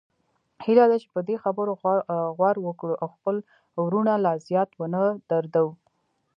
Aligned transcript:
هیله 0.65 0.85
ده 0.91 0.97
په 1.13 1.19
دې 1.27 1.35
خبرو 1.43 1.71
غور 2.37 2.55
وکړو 2.67 2.93
او 3.01 3.07
خپل 3.15 3.35
وروڼه 3.85 4.13
لا 4.25 4.33
زیات 4.47 4.69
ونه 4.75 5.01
دردوو 5.29 5.71